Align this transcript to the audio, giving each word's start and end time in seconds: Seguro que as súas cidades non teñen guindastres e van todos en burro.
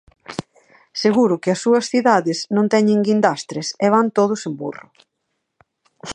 Seguro 1.03 1.35
que 1.41 1.49
as 1.51 1.59
súas 1.65 1.85
cidades 1.91 2.37
non 2.55 2.65
teñen 2.73 3.03
guindastres 3.07 3.67
e 3.85 3.87
van 3.95 4.07
todos 4.17 4.41
en 4.47 4.53
burro. 4.61 4.87